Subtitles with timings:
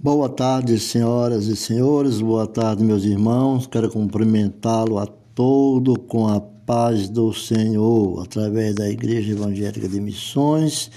[0.00, 3.66] Boa tarde, senhoras e senhores, boa tarde, meus irmãos.
[3.66, 10.88] Quero cumprimentá-lo a todo com a paz do Senhor, através da Igreja Evangélica de Missões,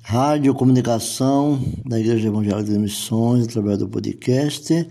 [0.00, 4.88] rádio comunicação da Igreja Evangélica de Missões, através do podcast,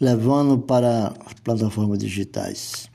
[0.00, 2.90] levando para as plataformas digitais.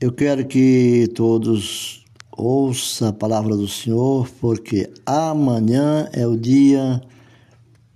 [0.00, 2.04] Eu quero que todos
[2.36, 7.00] ouçam a palavra do Senhor, porque amanhã é o dia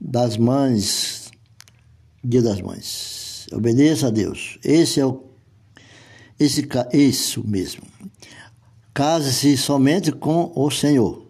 [0.05, 1.30] das mães,
[2.24, 3.47] dia das mães.
[3.52, 4.59] Obedeça a Deus.
[4.65, 5.23] Esse é o
[6.41, 7.83] esse isso mesmo.
[8.93, 11.23] Case-se somente com o Senhor.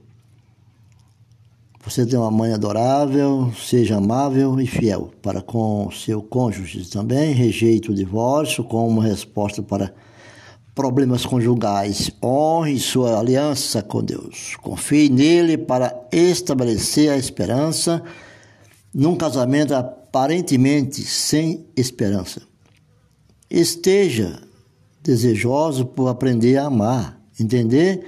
[1.84, 7.34] Você tem uma mãe adorável, seja amável e fiel para com seu cônjuge também.
[7.34, 9.92] Rejeite o divórcio como resposta para
[10.74, 12.10] problemas conjugais.
[12.22, 14.56] Honre sua aliança com Deus.
[14.62, 18.02] Confie nele para estabelecer a esperança
[18.94, 22.42] num casamento aparentemente sem esperança.
[23.50, 24.40] Esteja
[25.02, 28.06] desejoso por aprender a amar, entender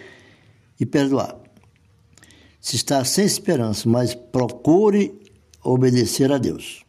[0.79, 1.37] e perdoar.
[2.61, 5.21] Se está sem esperança, mas procure
[5.63, 6.85] obedecer a Deus.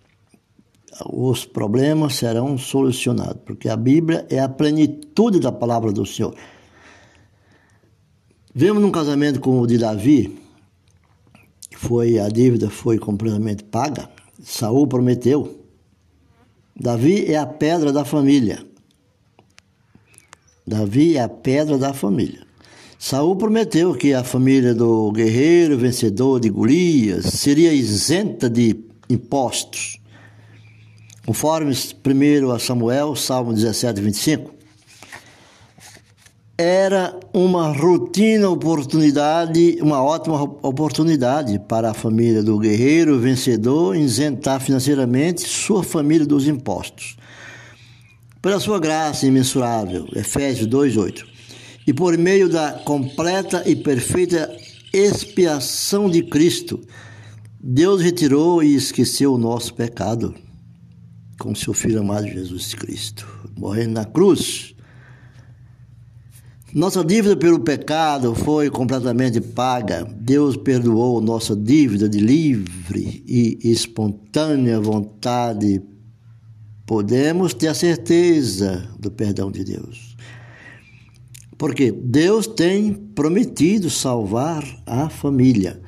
[1.11, 6.33] Os problemas serão solucionados, porque a Bíblia é a plenitude da palavra do Senhor.
[8.53, 10.39] Vemos num casamento como o de Davi,
[11.75, 14.09] foi a dívida foi completamente paga.
[14.41, 15.65] Saul prometeu.
[16.75, 18.65] Davi é a pedra da família.
[20.65, 22.45] Davi é a pedra da família.
[22.97, 28.75] Saul prometeu que a família do guerreiro vencedor de Golias seria isenta de
[29.09, 29.99] impostos.
[31.25, 34.54] Conforme 1 Samuel, Salmo 17, 25,
[36.57, 45.41] era uma rotina oportunidade, uma ótima oportunidade para a família do guerreiro vencedor isentar financeiramente
[45.41, 47.17] sua família dos impostos.
[48.41, 51.25] Pela sua graça imensurável, Efésios 2:8.
[51.85, 54.49] E por meio da completa e perfeita
[54.93, 56.79] expiação de Cristo,
[57.59, 60.33] Deus retirou e esqueceu o nosso pecado
[61.37, 63.27] com seu filho amado Jesus Cristo,
[63.57, 64.74] morrendo na cruz
[66.75, 70.05] nossa dívida pelo pecado foi completamente paga.
[70.19, 75.81] Deus perdoou nossa dívida de livre e espontânea vontade.
[76.85, 80.17] Podemos ter a certeza do perdão de Deus.
[81.57, 85.81] Porque Deus tem prometido salvar a família.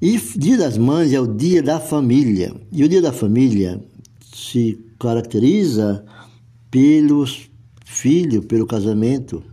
[0.00, 2.54] E Dia das Mães é o dia da família.
[2.70, 3.84] E o Dia da Família
[4.32, 6.04] se caracteriza
[6.70, 7.50] pelos
[7.84, 9.50] filhos, pelo casamento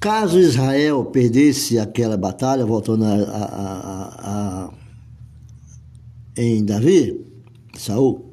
[0.00, 4.74] Caso Israel perdesse aquela batalha, voltando a, a, a,
[6.34, 7.20] em Davi,
[7.76, 8.30] Saul,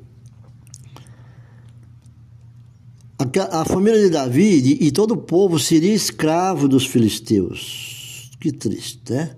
[3.51, 8.31] a, família de Davi e todo o povo seria escravo dos filisteus.
[8.39, 9.35] Que triste, né?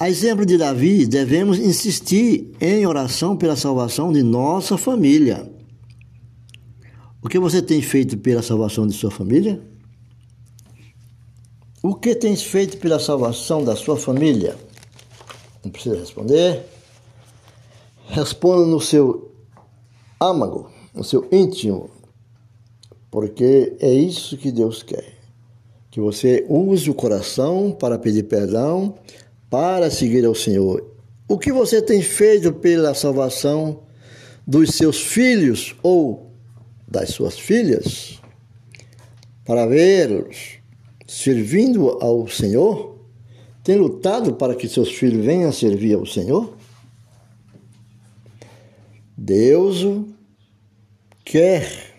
[0.00, 5.52] A exemplo de Davi, devemos insistir em oração pela salvação de nossa família.
[7.20, 9.73] O que você tem feito pela salvação de sua família?
[11.86, 14.56] O que tens feito pela salvação da sua família?
[15.62, 16.64] Não precisa responder.
[18.08, 19.30] Responda no seu
[20.18, 21.90] âmago, no seu íntimo,
[23.10, 25.12] porque é isso que Deus quer.
[25.90, 28.94] Que você use o coração para pedir perdão,
[29.50, 30.82] para seguir ao Senhor.
[31.28, 33.80] O que você tem feito pela salvação
[34.46, 36.30] dos seus filhos ou
[36.88, 38.18] das suas filhas?
[39.44, 40.26] Para ver
[41.14, 42.98] servindo ao Senhor?
[43.62, 46.56] Tem lutado para que seus filhos venham a servir ao Senhor?
[49.16, 49.86] Deus
[51.24, 51.94] quer.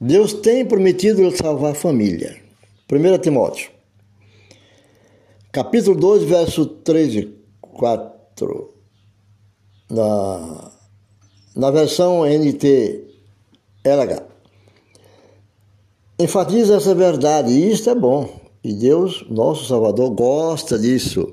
[0.00, 2.40] Deus tem prometido salvar a família.
[2.90, 3.70] 1 Timóteo,
[5.52, 8.74] capítulo 2, verso 3 e 4.
[9.90, 10.72] Na,
[11.54, 13.04] na versão NT
[13.84, 14.27] LH
[16.18, 18.40] enfatiza essa verdade e isso é bom.
[18.62, 21.32] E Deus, nosso Salvador, gosta disso.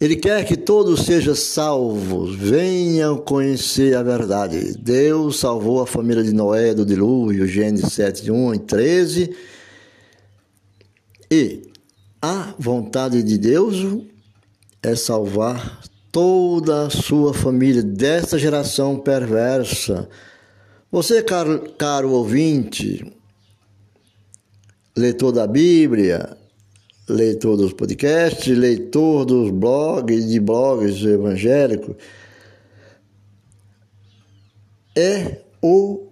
[0.00, 4.76] Ele quer que todos sejam salvos, venham conhecer a verdade.
[4.78, 9.36] Deus salvou a família de Noé do dilúvio, Gênesis 7, 1 e 13.
[11.30, 11.62] E
[12.22, 14.04] a vontade de Deus
[14.82, 15.80] é salvar
[16.12, 20.08] toda a sua família desta geração perversa.
[20.90, 23.04] Você, caro, caro ouvinte,
[24.98, 26.36] leitor da Bíblia,
[27.08, 31.96] leitor dos podcasts, leitor dos blogs, de blogs evangélicos,
[34.96, 36.08] é o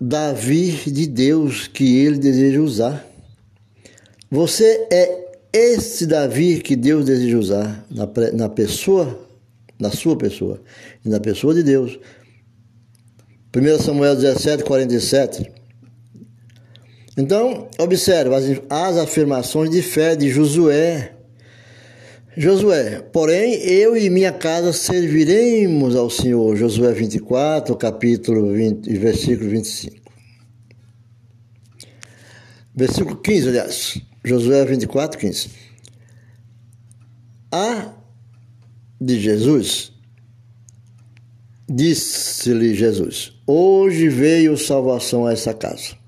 [0.00, 3.06] Davi de Deus que ele deseja usar.
[4.30, 9.28] Você é esse Davi que Deus deseja usar na, na pessoa,
[9.78, 10.60] na sua pessoa
[11.04, 11.98] e na pessoa de Deus.
[13.54, 15.59] 1 Samuel 17, 47.
[17.16, 21.12] Então, observe as, as afirmações de fé de Josué.
[22.36, 26.56] Josué, porém, eu e minha casa serviremos ao Senhor.
[26.56, 29.96] Josué 24, capítulo 20, versículo 25.
[32.74, 34.00] Versículo 15, aliás.
[34.24, 35.50] Josué 24, 15.
[37.52, 37.94] A
[39.00, 39.92] de Jesus,
[41.68, 45.99] disse-lhe Jesus: Hoje veio salvação a essa casa.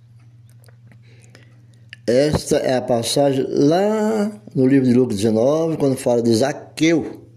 [2.07, 7.29] Esta é a passagem lá no livro de Lucas 19, quando fala de Zaqueu,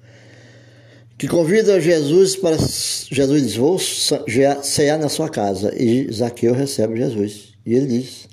[1.18, 2.58] que convida Jesus para.
[2.58, 5.72] Jesus diz: Vou cear na sua casa.
[5.80, 7.54] E Zaqueu recebe Jesus.
[7.64, 8.28] E ele diz: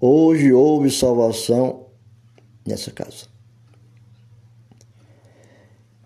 [0.00, 1.86] Hoje houve salvação
[2.64, 3.26] nessa casa.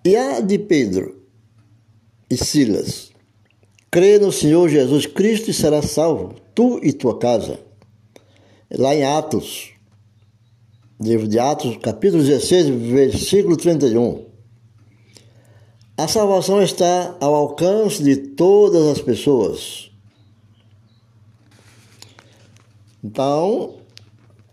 [0.03, 1.23] E a de Pedro
[2.31, 3.11] e Silas:
[3.91, 7.69] Crê no Senhor Jesus Cristo e será salvo, tu e tua casa.
[8.78, 9.72] Lá em Atos,
[11.00, 14.26] livro de Atos, capítulo 16, versículo 31.
[15.96, 19.90] A salvação está ao alcance de todas as pessoas.
[23.02, 23.81] Então,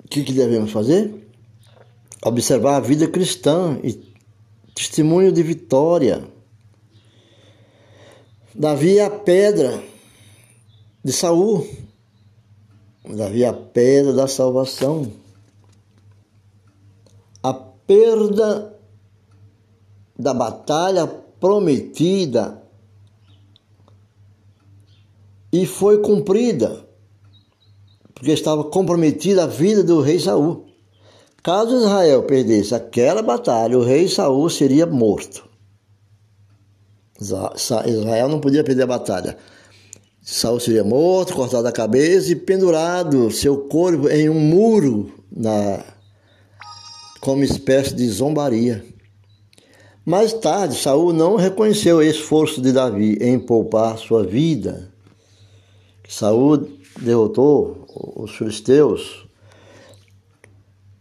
[0.04, 1.14] o que, que devemos fazer?
[2.26, 3.94] Observar a vida cristã e
[4.74, 6.28] testemunho de vitória.
[8.56, 9.80] Davi é a pedra
[11.06, 11.68] de Saul.
[13.16, 15.12] Davi é a pedra da salvação.
[17.42, 18.78] A perda
[20.18, 22.62] da batalha prometida
[25.52, 26.88] e foi cumprida
[28.18, 30.66] porque estava comprometida a vida do rei Saul.
[31.44, 35.48] Caso Israel perdesse aquela batalha, o rei Saul seria morto.
[37.22, 39.38] Israel não podia perder a batalha.
[40.30, 45.82] Saul seria morto, cortado a cabeça e pendurado seu corpo em um muro na
[47.22, 48.84] como espécie de zombaria.
[50.06, 54.92] Mais tarde, Saul não reconheceu o esforço de Davi em poupar sua vida.
[56.10, 56.68] Saul
[57.00, 57.86] derrotou
[58.18, 59.26] os filisteus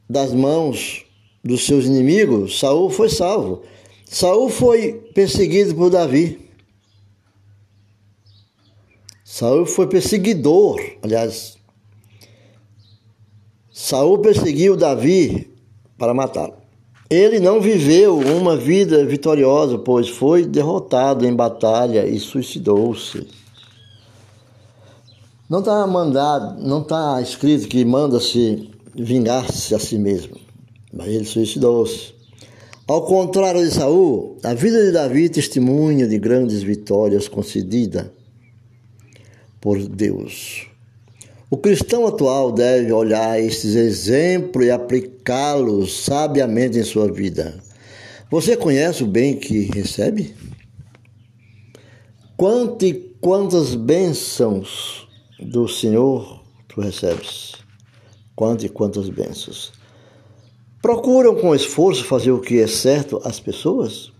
[0.09, 1.05] das mãos
[1.43, 3.65] dos seus inimigos, Saul foi salvo.
[4.05, 6.46] Saul foi perseguido por Davi.
[9.39, 11.59] Saul foi perseguidor, aliás.
[13.71, 15.53] Saul perseguiu Davi
[15.99, 16.55] para matá-lo.
[17.11, 23.27] Ele não viveu uma vida vitoriosa, pois foi derrotado em batalha e suicidou-se.
[25.51, 30.41] Não está mandado, não está escrito que manda-se vingar-se a si mesmo,
[30.91, 32.15] mas ele suicidou-se.
[32.89, 38.16] Ao contrário de Saul, a vida de Davi testemunha de grandes vitórias concedidas
[39.67, 40.69] por Deus.
[41.51, 47.61] O cristão atual deve olhar estes exemplos e aplicá-los sabiamente em sua vida.
[48.31, 50.37] Você conhece o bem que recebe?
[52.37, 55.09] Quanto e quantas bênçãos
[55.41, 57.55] do Senhor tu recebes.
[58.37, 59.73] Quantas e quantas bênçãos.
[60.81, 64.13] Procuram com esforço fazer o que é certo às pessoas?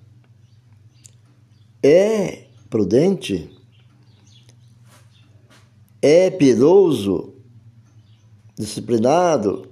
[1.85, 3.56] É prudente?
[6.01, 7.35] É piedoso?
[8.59, 9.67] Disciplinado?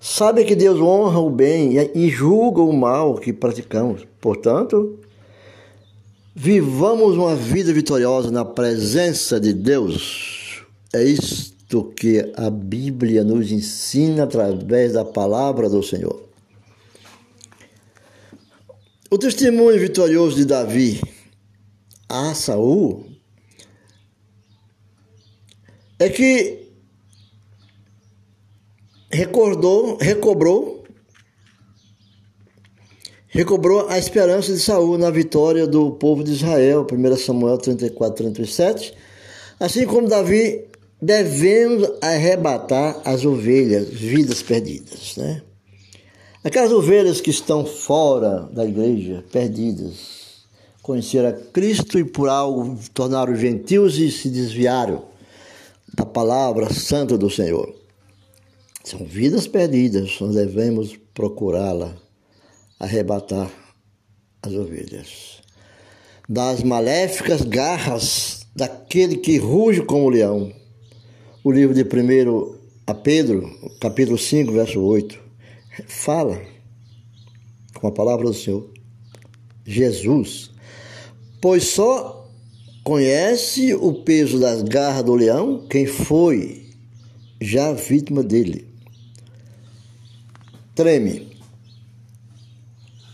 [0.00, 4.06] Sabe que Deus honra o bem e julga o mal que praticamos.
[4.20, 5.00] Portanto,
[6.34, 10.62] vivamos uma vida vitoriosa na presença de Deus.
[10.92, 16.22] É isto que a Bíblia nos ensina através da palavra do Senhor.
[19.10, 21.00] O testemunho vitorioso de Davi
[22.08, 23.07] a Saul
[25.98, 26.68] é que
[29.10, 30.84] recordou, recobrou,
[33.26, 38.94] recobrou a esperança de Saul na vitória do povo de Israel, 1 Samuel 34, 37,
[39.58, 40.64] assim como Davi
[41.00, 45.42] devemos arrebatar as ovelhas, vidas perdidas, né?
[46.44, 50.18] Aquelas ovelhas que estão fora da igreja, perdidas,
[50.82, 55.04] conheceram a Cristo e por algo tornaram gentios e se desviaram
[55.98, 57.74] da palavra santa do Senhor.
[58.84, 61.96] São vidas perdidas, nós devemos procurá-la,
[62.78, 63.50] arrebatar
[64.40, 65.42] as ovelhas.
[66.28, 70.52] Das maléficas garras daquele que ruge como leão.
[71.42, 75.18] O livro de 1 a Pedro, capítulo 5, verso 8,
[75.88, 76.40] fala
[77.74, 78.70] com a palavra do Senhor.
[79.66, 80.52] Jesus,
[81.40, 82.17] pois só
[82.88, 86.62] conhece o peso das garras do leão quem foi
[87.38, 88.66] já vítima dele.
[90.74, 91.28] Treme.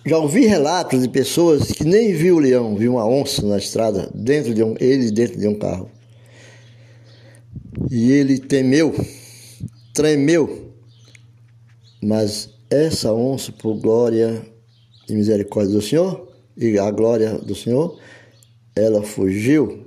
[0.07, 4.09] Já ouvi relatos de pessoas que nem viu o leão, viu uma onça na estrada,
[4.15, 5.91] dentro de um, ele dentro de um carro.
[7.91, 8.95] E ele temeu,
[9.93, 10.73] tremeu.
[12.01, 14.41] Mas essa onça, por glória
[15.09, 17.99] e misericórdia do Senhor, e a glória do Senhor,
[18.75, 19.87] ela fugiu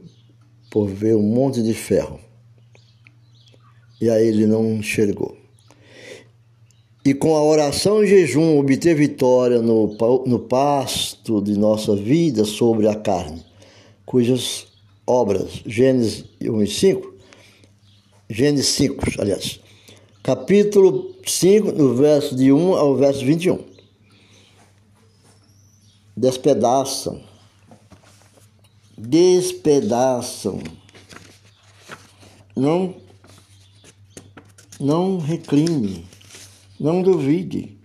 [0.70, 2.20] por ver um monte de ferro.
[4.00, 5.38] E aí ele não enxergou
[7.08, 12.86] e com a oração e jejum obter vitória no, no pasto de nossa vida sobre
[12.86, 13.46] a carne,
[14.06, 14.68] cujas
[15.06, 17.14] obras, Gênesis 1 e 5,
[18.30, 19.62] Gênesis 5, aliás,
[20.22, 23.58] capítulo 5, no verso de 1 ao verso 21.
[26.18, 27.22] Despedaçam,
[28.98, 30.62] despedaçam,
[32.56, 32.96] não,
[34.80, 36.06] não reclime
[36.80, 37.76] não duvide.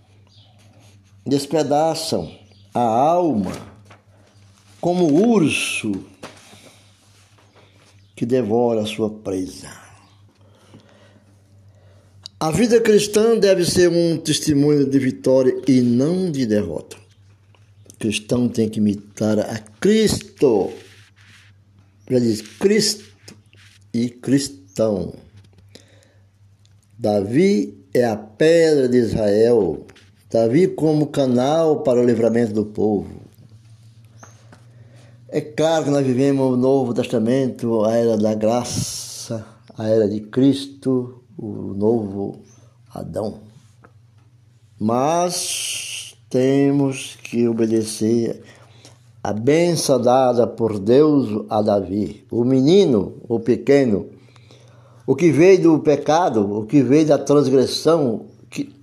[1.25, 2.37] Despedaçam
[2.75, 3.53] a alma
[4.81, 5.93] como urso
[8.15, 9.71] que devora a sua presa.
[12.39, 16.97] A vida cristã deve ser um testemunho de vitória e não de derrota.
[17.93, 20.73] O cristão tem que imitar a Cristo.
[22.11, 23.37] Já diz Cristo
[23.93, 25.15] e cristão.
[26.99, 29.87] Davi é a pedra de Israel,
[30.31, 33.23] Davi como canal para o livramento do povo.
[35.29, 39.47] É claro que nós vivemos o Novo Testamento, a era da graça,
[39.79, 42.43] a era de Cristo, o novo
[42.93, 43.41] Adão.
[44.79, 48.43] Mas temos que obedecer
[49.23, 54.11] a benção dada por Deus a Davi, o menino, o pequeno,
[55.07, 58.27] o que veio do pecado, o que veio da transgressão,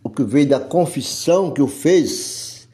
[0.04, 2.70] o que veio da confissão que o fez,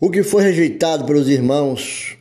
[0.00, 2.16] o que foi rejeitado pelos irmãos.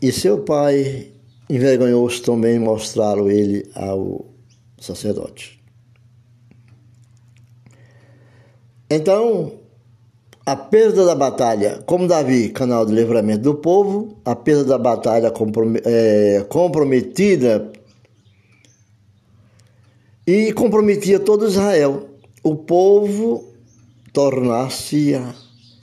[0.00, 1.12] E seu pai
[1.48, 4.26] envergonhou-se também mostrá-lo ele ao
[4.78, 5.62] sacerdote.
[8.88, 9.63] Então,
[10.46, 15.32] a perda da batalha, como Davi, canal de livramento do povo, a perda da batalha
[15.84, 17.72] é, comprometida
[20.26, 22.10] e comprometia todo Israel.
[22.42, 23.54] O povo
[24.12, 25.14] tornasse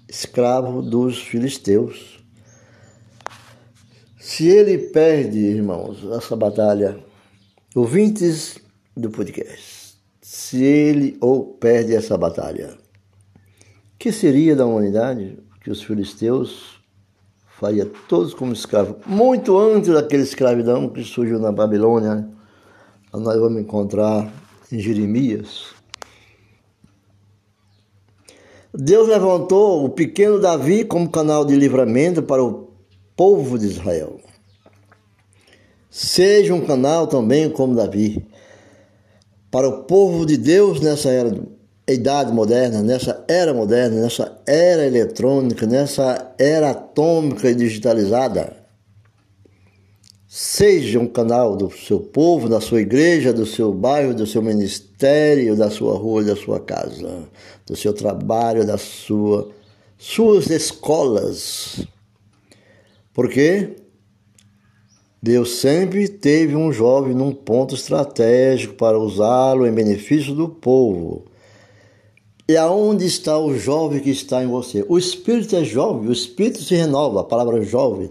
[0.07, 2.19] escravo dos filisteus.
[4.19, 6.99] Se ele perde, irmãos, essa batalha,
[7.73, 8.59] ouvintes
[8.95, 12.80] do podcast, se ele ou perde essa batalha,
[14.01, 16.81] que seria da humanidade que os filisteus
[17.59, 22.15] faria todos como escravos, muito antes daquela escravidão que surgiu na Babilônia.
[22.15, 22.27] Né?
[23.13, 24.27] Nós vamos encontrar
[24.71, 25.65] em Jeremias.
[28.73, 32.71] Deus levantou o pequeno Davi como canal de livramento para o
[33.15, 34.19] povo de Israel.
[35.91, 38.25] Seja um canal também como Davi,
[39.51, 41.39] para o povo de Deus nessa era
[41.87, 48.57] idade moderna, nessa era moderna, nessa era eletrônica, nessa era atômica e digitalizada.
[50.27, 55.55] Seja um canal do seu povo, da sua igreja, do seu bairro, do seu ministério,
[55.55, 57.23] da sua rua, da sua casa,
[57.65, 59.49] do seu trabalho, das sua,
[59.97, 61.85] suas escolas.
[63.13, 63.75] Porque
[65.23, 71.30] Deus sempre teve um jovem num ponto estratégico para usá-lo em benefício do povo
[72.47, 74.85] e aonde está o jovem que está em você?
[74.89, 77.21] O espírito é jovem, o espírito se renova.
[77.21, 78.09] A palavra jovem,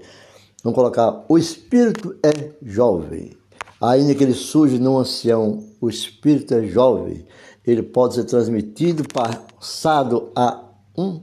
[0.62, 3.32] vamos colocar, o espírito é jovem.
[3.80, 7.26] Ainda que ele surge num ancião, o espírito é jovem.
[7.66, 10.64] Ele pode ser transmitido, passado a
[10.96, 11.20] um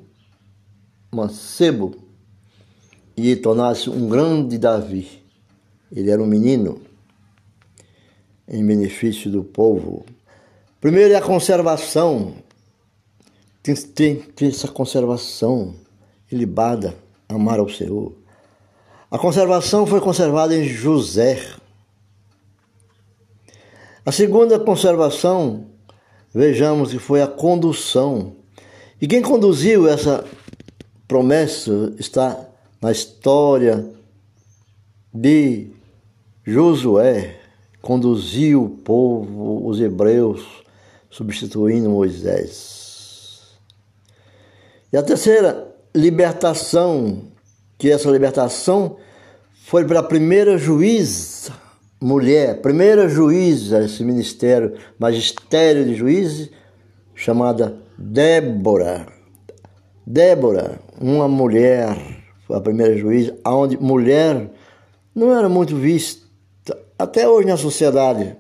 [1.14, 1.96] mancebo
[3.16, 5.24] e tornar-se um grande Davi.
[5.92, 6.82] Ele era um menino
[8.48, 10.06] em benefício do povo.
[10.80, 12.34] Primeiro é a conservação
[13.76, 15.76] tem, essa conservação
[16.32, 16.96] ilibada,
[17.28, 18.14] amar ao Senhor.
[19.10, 21.42] A conservação foi conservada em José.
[24.06, 25.68] A segunda conservação,
[26.34, 28.36] vejamos que foi a condução.
[29.02, 30.26] E quem conduziu essa
[31.08, 32.38] promessa está
[32.82, 33.90] na história
[35.14, 35.72] de
[36.46, 37.38] Josué
[37.82, 40.46] conduziu o povo, os hebreus,
[41.10, 42.87] substituindo Moisés.
[44.92, 47.24] E a terceira libertação,
[47.78, 48.98] que essa libertação
[49.66, 51.52] foi para a primeira juíza,
[52.00, 56.50] mulher, primeira juíza, esse ministério, magistério de juízes,
[57.14, 59.08] chamada Débora.
[60.06, 61.98] Débora, uma mulher,
[62.46, 64.50] foi a primeira juíza, onde mulher
[65.14, 66.26] não era muito vista,
[66.98, 68.38] até hoje na sociedade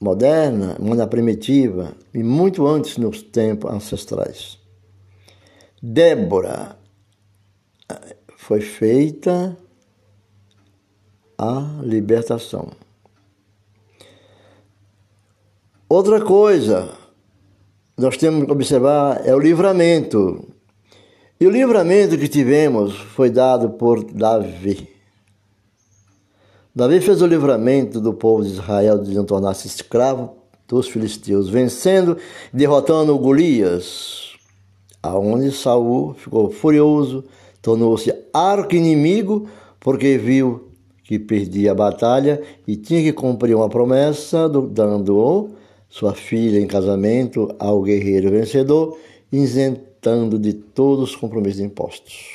[0.00, 4.61] moderna, na primitiva, e muito antes nos tempos ancestrais.
[5.84, 6.76] Débora
[8.36, 9.56] foi feita
[11.36, 12.70] a libertação.
[15.88, 16.88] Outra coisa,
[17.98, 20.46] nós temos que observar é o livramento.
[21.40, 24.88] E o livramento que tivemos foi dado por Davi.
[26.72, 30.36] Davi fez o livramento do povo de Israel de não tornar-se escravo
[30.68, 32.16] dos filisteus, vencendo
[32.54, 34.21] e derrotando Golias,
[35.02, 37.24] aonde Saul ficou furioso,
[37.60, 39.48] tornou-se arco inimigo
[39.80, 40.68] porque viu
[41.02, 45.50] que perdia a batalha e tinha que cumprir uma promessa dando
[45.88, 48.98] sua filha em casamento ao guerreiro vencedor,
[49.30, 52.30] isentando de todos os compromissos impostos.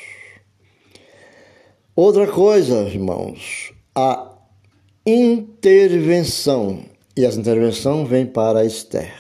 [1.95, 4.31] Outra coisa, irmãos, a
[5.03, 6.83] intervenção.
[7.15, 9.11] E essa intervenção vem para Esther.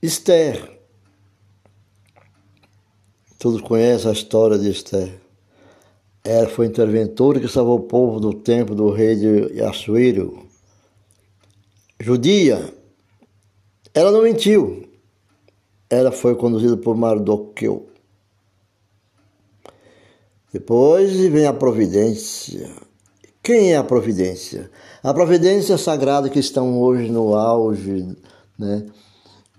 [0.00, 0.73] Esther.
[3.44, 5.20] Todos conhecem a história de Esther.
[6.24, 10.48] Ela foi interventora que salvou o povo do tempo do rei de Assuero
[12.00, 12.72] judia,
[13.92, 14.88] ela não mentiu.
[15.90, 17.86] Ela foi conduzida por Mardoqueu.
[20.50, 22.70] Depois vem a providência.
[23.42, 24.70] Quem é a providência?
[25.02, 28.16] A providência sagrada que estão hoje no auge
[28.58, 28.86] né,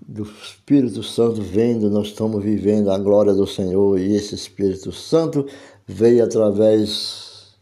[0.07, 5.47] do Espírito Santo vendo, nós estamos vivendo a glória do Senhor e esse Espírito Santo
[5.87, 7.55] veio através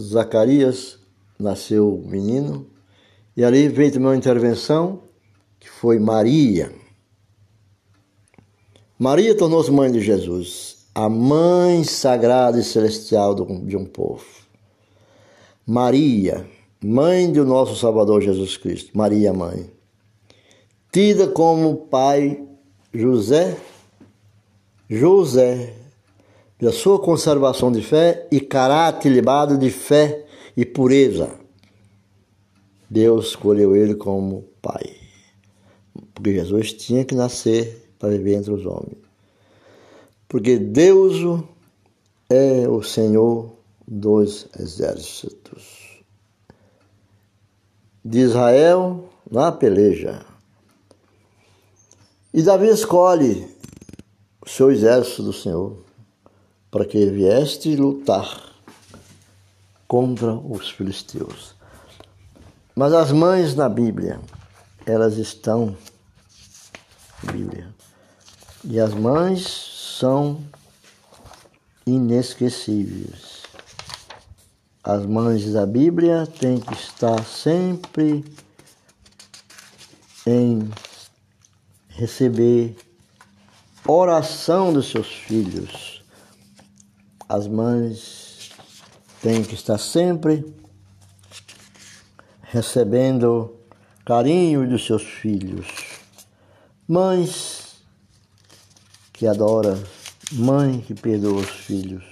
[0.00, 0.98] Zacarias
[1.40, 2.66] nasceu o menino,
[3.36, 5.02] e ali veio também uma intervenção,
[5.58, 6.72] que foi Maria.
[8.98, 14.24] Maria tornou-se mãe de Jesus, a mãe sagrada e celestial de um povo.
[15.66, 16.46] Maria,
[16.82, 19.70] mãe do nosso Salvador Jesus Cristo, Maria mãe.
[20.92, 22.44] Tida como pai
[22.92, 23.56] José,
[24.88, 25.72] José,
[26.60, 30.26] da sua conservação de fé e caráter libado de fé
[30.56, 31.38] e pureza.
[32.88, 34.96] Deus escolheu ele como pai.
[36.12, 38.98] Porque Jesus tinha que nascer para viver entre os homens.
[40.26, 41.44] Porque Deus
[42.28, 43.52] é o Senhor
[43.86, 46.02] dos exércitos.
[48.04, 50.29] De Israel na peleja.
[52.32, 53.48] E Davi escolhe
[54.40, 55.84] o seu exército do Senhor
[56.70, 58.54] para que vieste lutar
[59.88, 61.56] contra os filisteus.
[62.76, 64.20] Mas as mães na Bíblia,
[64.86, 65.76] elas estão
[67.24, 67.74] na Bíblia.
[68.62, 69.44] E as mães
[69.98, 70.40] são
[71.84, 73.42] inesquecíveis.
[74.84, 78.24] As mães da Bíblia têm que estar sempre
[80.24, 80.70] em
[81.90, 82.76] receber
[83.86, 86.02] oração dos seus filhos.
[87.28, 88.50] As mães
[89.22, 90.44] tem que estar sempre
[92.42, 93.56] recebendo
[94.04, 95.66] carinho dos seus filhos.
[96.88, 97.84] Mães
[99.12, 99.80] que adoram,
[100.32, 102.04] mãe que perdoa os filhos.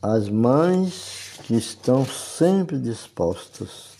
[0.00, 3.95] As mães que estão sempre dispostas.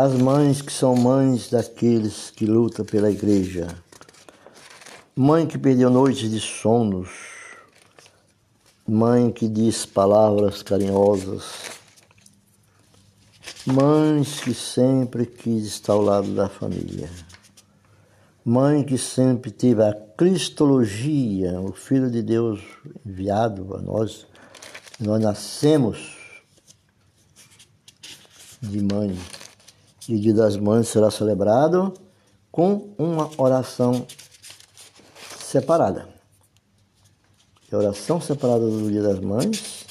[0.00, 3.66] As mães que são mães daqueles que lutam pela igreja.
[5.16, 7.08] Mãe que perdeu noites de sonos
[8.88, 11.44] mãe que diz palavras carinhosas,
[13.66, 17.10] mãe que sempre quis estar ao lado da família,
[18.42, 22.62] mãe que sempre teve a cristologia, o Filho de Deus
[23.04, 24.26] enviado a nós,
[24.98, 26.16] nós nascemos
[28.62, 29.14] de mãe.
[30.08, 31.92] E o Dia das Mães será celebrado
[32.50, 34.06] com uma oração
[35.38, 36.08] separada.
[37.70, 39.84] A oração separada do Dia das Mães,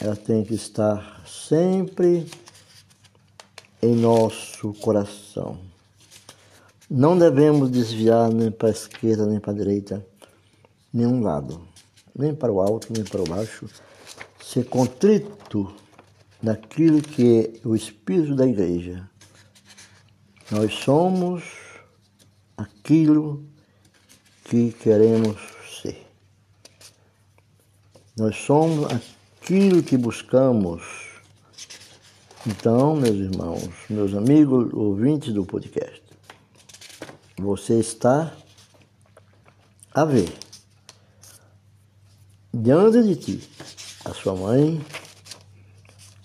[0.00, 2.30] ela tem que estar sempre
[3.82, 5.58] em nosso coração.
[6.88, 10.06] Não devemos desviar nem para a esquerda nem para a direita,
[10.92, 11.66] nenhum lado.
[12.14, 13.66] nem para o alto, nem para o baixo,
[14.44, 15.74] ser contrito
[16.42, 19.09] naquilo que é o espírito da igreja.
[20.50, 21.44] Nós somos
[22.56, 23.46] aquilo
[24.44, 25.36] que queremos
[25.80, 26.04] ser.
[28.16, 30.82] Nós somos aquilo que buscamos.
[32.44, 36.02] Então, meus irmãos, meus amigos ouvintes do podcast,
[37.38, 38.34] você está
[39.94, 40.32] a ver
[42.52, 43.50] diante de ti
[44.04, 44.84] a sua mãe.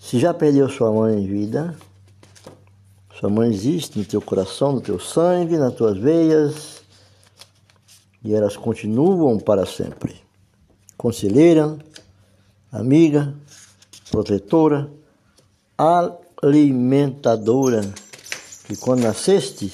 [0.00, 1.78] Se já perdeu sua mãe em vida,
[3.26, 6.80] sua mãe existe no teu coração, no teu sangue, nas tuas veias,
[8.22, 10.14] e elas continuam para sempre.
[10.96, 11.76] Conselheira,
[12.70, 13.34] amiga,
[14.12, 14.88] protetora,
[16.40, 17.92] alimentadora,
[18.64, 19.72] que quando nasceste,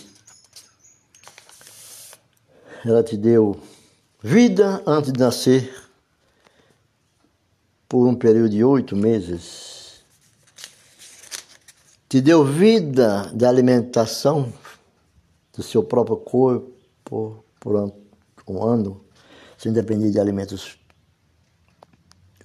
[2.86, 3.60] ela te deu
[4.22, 5.70] vida antes de nascer
[7.86, 9.71] por um período de oito meses.
[12.12, 14.52] Te deu vida de alimentação
[15.56, 17.90] do seu próprio corpo por
[18.46, 19.02] um ano,
[19.56, 20.78] sem depender de alimentos,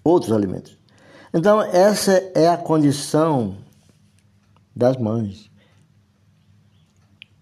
[0.06, 0.78] outros alimentos.
[1.34, 3.58] Então, essa é a condição
[4.74, 5.52] das mães.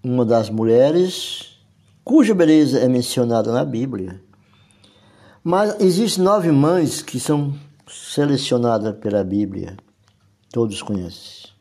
[0.03, 1.59] Uma das mulheres
[2.03, 4.19] cuja beleza é mencionada na Bíblia.
[5.43, 7.53] Mas existem nove mães que são
[7.87, 9.77] selecionadas pela Bíblia.
[10.51, 11.53] Todos conhecem.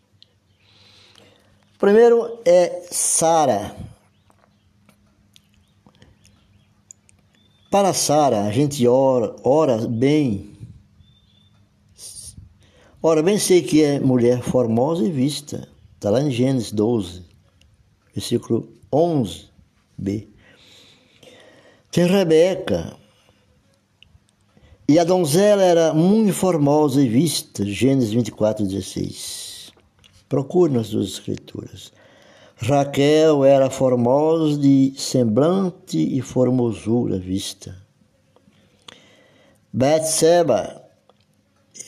[1.85, 3.77] Primeiro é Sara.
[7.71, 10.57] Para Sara, a gente ora, ora bem.
[13.03, 15.69] Ora, bem sei que é mulher formosa e vista.
[15.97, 17.23] Está lá em Gênesis 12,
[18.15, 20.27] versículo 11b.
[21.91, 22.97] Tem Rebeca.
[24.89, 27.63] E a donzela era muito formosa e vista.
[27.63, 29.44] Gênesis 24, 16.
[30.29, 31.93] Procure nas suas escrituras.
[32.57, 37.77] Raquel era formosa de semblante e formosura vista.
[39.73, 40.83] Betseba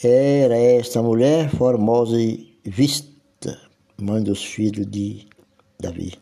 [0.03, 3.61] era esta mulher formosa e vista,
[3.97, 5.27] mãe dos filhos de
[5.79, 6.15] Davi.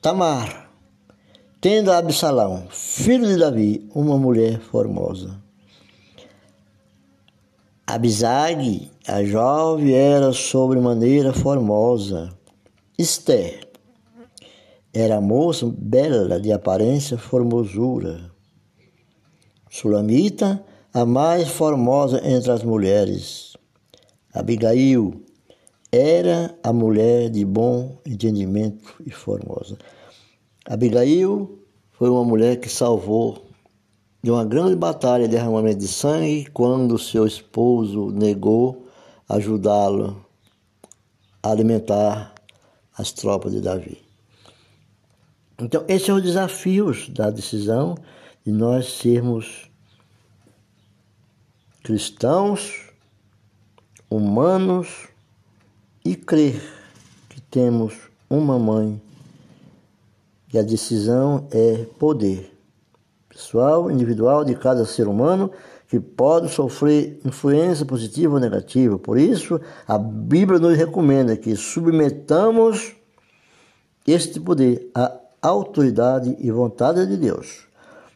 [0.00, 0.62] Tamar
[1.62, 5.41] tendo Absalão, filho de Davi, uma mulher formosa.
[7.86, 12.32] Abisag, a jovem, era sobremaneira formosa.
[12.96, 13.72] Esther
[14.94, 18.30] era moça bela de aparência formosura.
[19.70, 23.56] Sulamita, a mais formosa entre as mulheres.
[24.34, 25.22] Abigail
[25.90, 29.78] era a mulher de bom entendimento e formosa.
[30.66, 31.58] Abigail
[31.92, 33.46] foi uma mulher que salvou
[34.22, 38.86] de uma grande batalha de derramamento de sangue quando seu esposo negou
[39.28, 40.24] ajudá-lo
[41.42, 42.32] a alimentar
[42.96, 44.00] as tropas de Davi.
[45.58, 47.96] Então, esse é o desafio da decisão
[48.44, 49.70] de nós sermos
[51.82, 52.90] cristãos,
[54.08, 55.08] humanos
[56.04, 56.62] e crer
[57.28, 57.94] que temos
[58.30, 59.00] uma mãe
[60.52, 62.51] e a decisão é poder
[63.32, 65.50] pessoal, individual de cada ser humano
[65.88, 68.98] que pode sofrer influência positiva ou negativa.
[68.98, 72.94] Por isso, a Bíblia nos recomenda que submetamos
[74.06, 77.66] este poder à autoridade e vontade de Deus.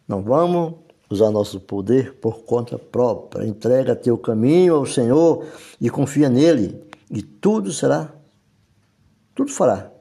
[0.07, 0.75] Não vamos
[1.11, 3.47] usar nosso poder por conta própria.
[3.47, 5.45] Entrega teu caminho ao Senhor
[5.81, 8.13] e confia nele, e tudo será,
[9.35, 9.93] tudo fará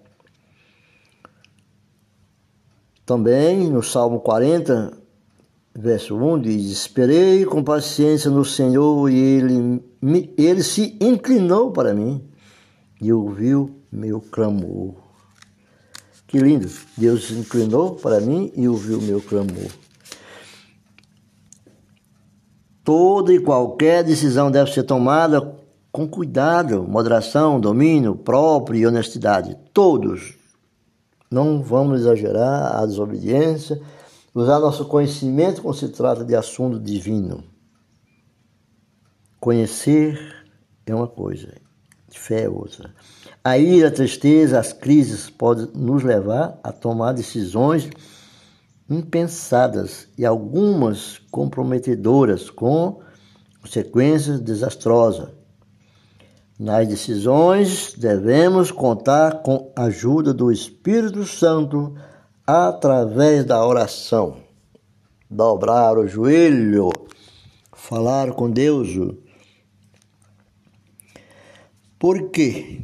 [3.05, 5.04] Também no Salmo 40,
[5.75, 11.93] verso 1 diz: Esperei com paciência no Senhor e ele, me, ele se inclinou para
[11.93, 12.23] mim
[13.01, 14.95] e ouviu meu clamor.
[16.27, 16.69] Que lindo!
[16.97, 19.69] Deus se inclinou para mim e ouviu meu clamor.
[22.83, 25.55] Toda e qualquer decisão deve ser tomada
[25.91, 29.57] com cuidado, moderação, domínio próprio e honestidade.
[29.73, 30.35] Todos
[31.31, 33.81] não vamos exagerar a desobediência,
[34.35, 37.41] usar nosso conhecimento quando se trata de assunto divino.
[39.39, 40.19] Conhecer
[40.85, 41.53] é uma coisa,
[42.09, 42.93] fé é outra.
[43.41, 47.89] A ira, a tristeza, as crises podem nos levar a tomar decisões
[48.89, 53.01] impensadas e algumas comprometedoras com
[53.61, 55.29] consequências desastrosas.
[56.57, 61.95] Nas decisões, devemos contar com a ajuda do Espírito Santo
[62.45, 64.43] através da oração.
[65.29, 66.91] dobrar o joelho,
[67.73, 68.89] falar com Deus.
[71.97, 72.81] Por quê?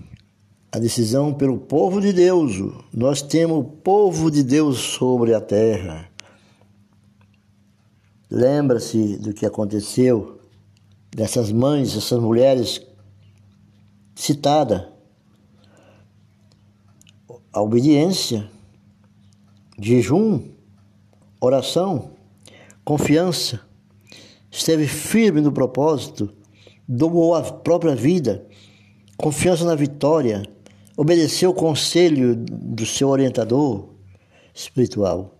[0.71, 2.53] A decisão pelo povo de Deus.
[2.91, 6.09] Nós temos o povo de Deus sobre a terra.
[8.29, 10.39] Lembra-se do que aconteceu
[11.15, 12.81] dessas mães, essas mulheres
[14.15, 14.87] citadas.
[17.53, 18.49] A obediência,
[19.81, 20.51] jejum,
[21.39, 22.11] oração,
[22.85, 23.61] confiança,
[24.51, 26.31] esteve firme no propósito,
[26.87, 28.47] doou a própria vida,
[29.17, 30.43] confiança na vitória,
[30.95, 33.89] obedeceu o conselho do seu orientador
[34.53, 35.35] espiritual.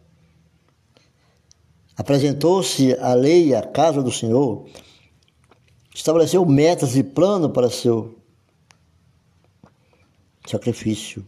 [1.95, 4.65] Apresentou-se a lei à casa do Senhor,
[5.93, 8.17] estabeleceu metas e plano para seu
[10.47, 11.23] sacrifício,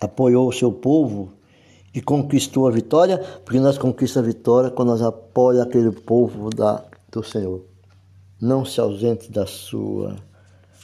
[0.00, 1.41] apoiou o seu povo
[1.94, 6.84] e conquistou a vitória, porque nós conquistamos a vitória quando nós apoiamos aquele povo da,
[7.10, 7.64] do Senhor.
[8.40, 10.16] Não se ausente da sua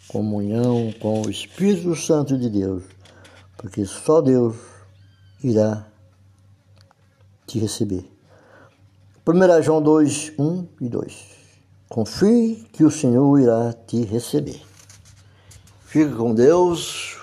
[0.09, 2.83] comunhão com o Espírito Santo de Deus,
[3.57, 4.57] porque só Deus
[5.43, 5.87] irá
[7.47, 8.11] te receber.
[9.27, 11.39] 1 João 2, 1 e 2.
[11.89, 14.61] Confie que o Senhor irá te receber.
[15.85, 17.17] Fique com Deus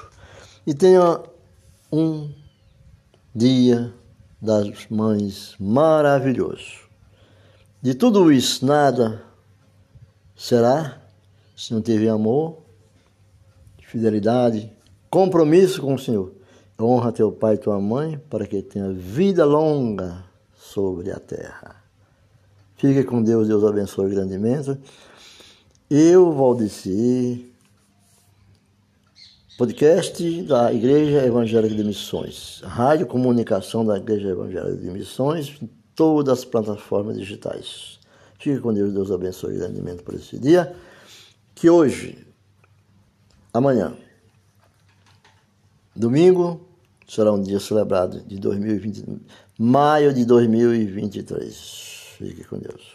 [0.65, 1.21] e tenha
[1.91, 2.31] um
[3.35, 3.93] dia
[4.41, 6.85] das mães maravilhoso.
[7.81, 9.21] De tudo isso, nada
[10.35, 11.01] será
[11.55, 12.57] se não tiver amor,
[13.79, 14.71] fidelidade,
[15.09, 16.31] compromisso com o Senhor.
[16.79, 20.23] Honra teu pai e tua mãe para que tenha vida longa
[20.55, 21.83] sobre a terra.
[22.75, 24.77] Fique com Deus, Deus abençoe grandemente.
[25.89, 27.53] Eu, Valdeci,
[29.57, 35.57] podcast da Igreja Evangélica de Missões, rádio comunicação da Igreja Evangélica de Missões,
[35.95, 37.97] todas as plataformas digitais.
[38.37, 40.75] Fique com Deus, Deus abençoe grandemente por esse dia.
[41.53, 42.17] Que hoje,
[43.53, 43.93] amanhã,
[45.95, 46.67] domingo,
[47.07, 49.05] será um dia celebrado de 2020,
[49.57, 52.17] maio de 2023.
[52.17, 52.93] Fique com Deus.